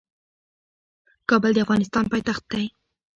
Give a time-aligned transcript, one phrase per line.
[1.29, 2.65] کابل د افغانستان پايتخت دي.